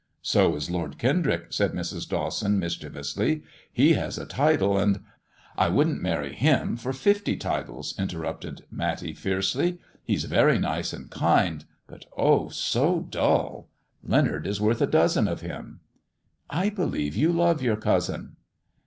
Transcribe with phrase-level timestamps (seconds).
[0.33, 2.09] "So is Lord Kendrick," said Mrs.
[2.09, 3.43] Dawson, mischievously.
[3.71, 5.01] He has a title, and"
[5.59, 11.65] "I wouldn't marry him for fifty titles," interrupted Matty fiercely." He's very nice and kind,
[11.85, 12.49] but, oh!
[12.49, 13.69] so dull.
[14.03, 15.81] Leonard is worth a dozen of him.""
[16.63, 18.37] I believe you love your cousin."